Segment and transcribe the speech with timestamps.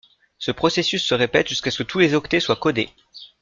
[0.39, 2.89] Ce processus se répète jusqu'à ce que tous les octets soient codés.